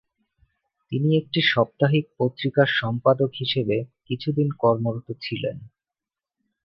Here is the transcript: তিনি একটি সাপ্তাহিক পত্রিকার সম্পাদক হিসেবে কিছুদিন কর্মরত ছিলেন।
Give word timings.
তিনি 0.91 1.09
একটি 1.17 1.39
সাপ্তাহিক 1.51 2.05
পত্রিকার 2.17 2.67
সম্পাদক 2.81 3.31
হিসেবে 3.39 3.77
কিছুদিন 4.07 4.47
কর্মরত 4.59 5.07
ছিলেন। 5.21 5.57